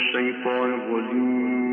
[0.00, 1.69] الشيطان الرجيم.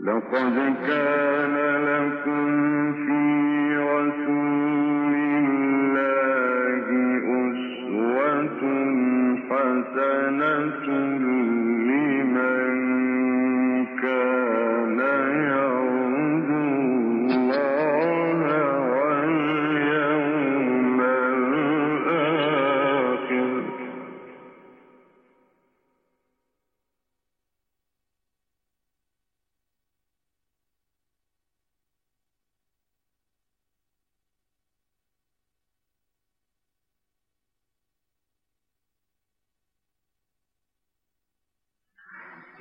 [0.00, 0.54] لقد
[0.86, 2.46] كان لكم
[2.92, 3.37] في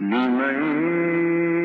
[0.01, 1.56] لمن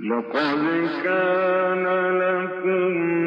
[0.00, 1.86] لقد كان
[2.18, 3.25] لكم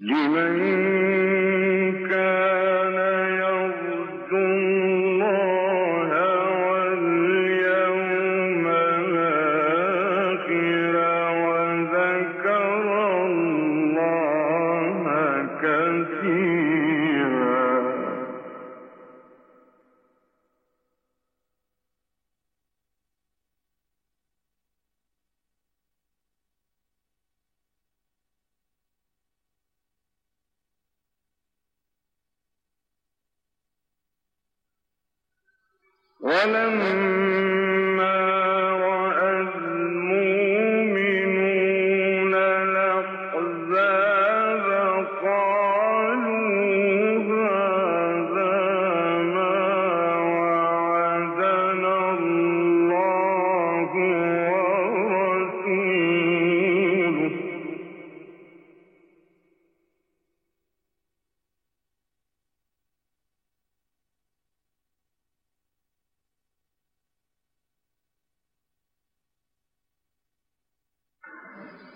[0.00, 1.47] لمن
[36.38, 37.27] ولما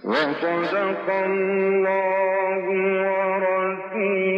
[0.05, 2.65] وصدق الله
[3.03, 4.32] ورسوله.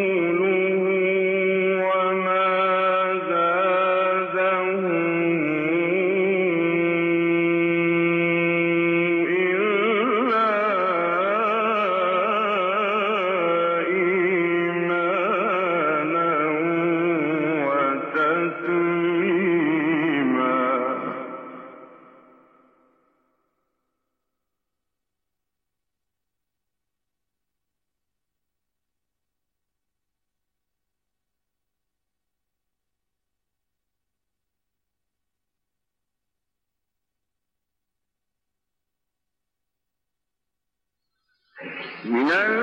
[42.04, 42.54] من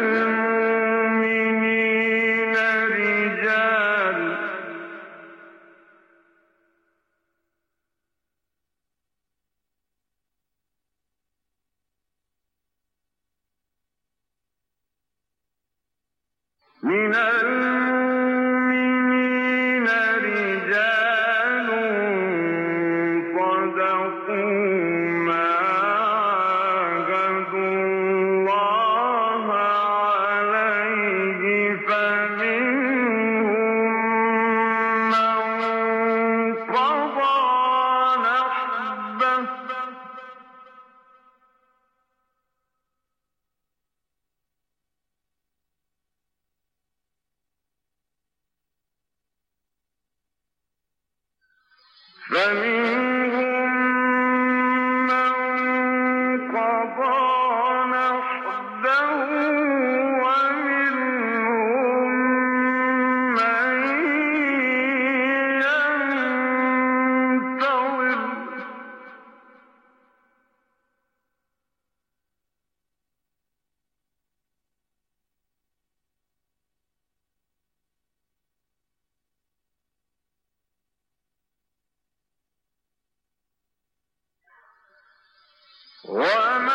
[86.11, 86.71] من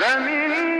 [0.00, 0.79] فمن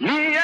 [0.00, 0.43] ليجزي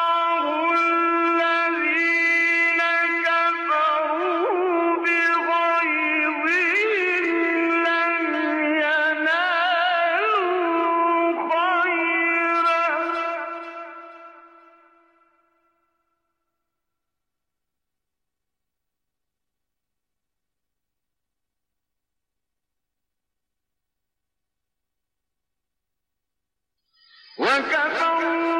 [27.40, 28.59] وكفى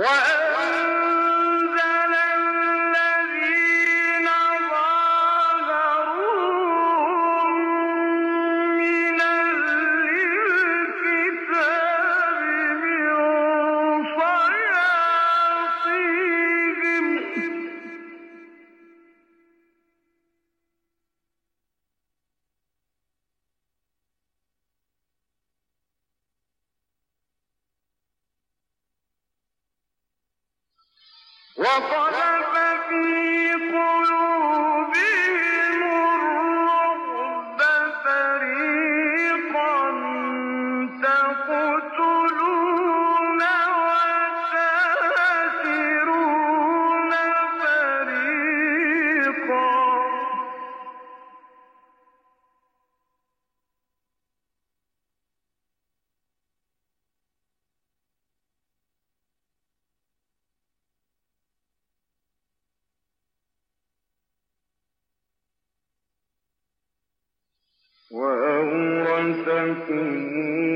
[0.00, 0.49] وأنزل
[31.60, 32.59] وقذف
[70.21, 70.70] إن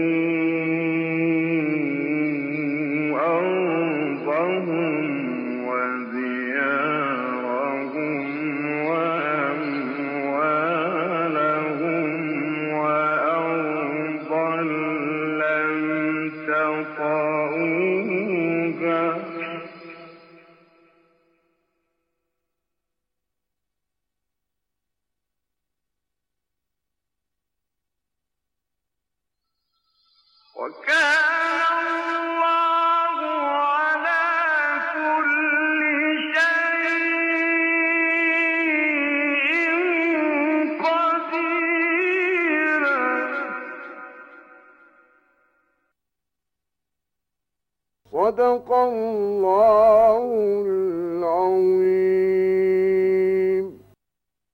[30.75, 31.14] وكان